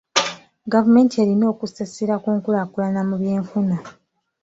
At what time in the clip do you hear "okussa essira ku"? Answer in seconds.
1.53-2.29